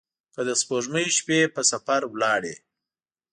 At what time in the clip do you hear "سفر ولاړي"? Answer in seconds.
1.71-2.55